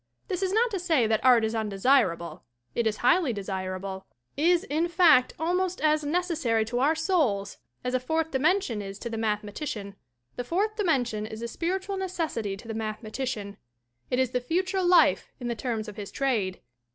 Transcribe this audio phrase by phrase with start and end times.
[0.29, 4.87] This is not to say that art is undesirable; it is highly desirable, is, in
[4.87, 9.43] fact, almost as necessary to our souls as a fourth dimension is to the mathe
[9.43, 9.93] matician.
[10.37, 13.57] The fourth dimension is a spiritual neces sity to the mathematician;
[14.09, 16.61] it is the future life in the terms of his trade.